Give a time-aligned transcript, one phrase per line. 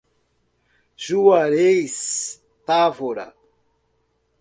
[1.03, 1.99] Juarez
[2.65, 3.27] Távora